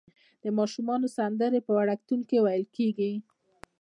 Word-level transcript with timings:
د 0.43 0.45
ماشومانو 0.57 1.07
سندرې 1.17 1.59
په 1.67 1.71
وړکتون 1.79 2.19
کې 2.29 2.37
ویل 2.45 2.65
کیږي. 2.75 3.11